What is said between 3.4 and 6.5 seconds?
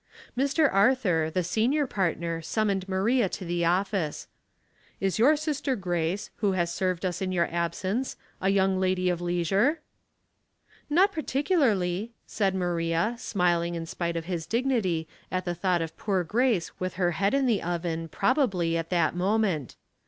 the office." Is your sister Grace,